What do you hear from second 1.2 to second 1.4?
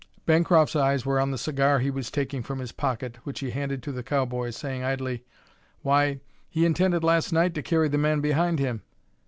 the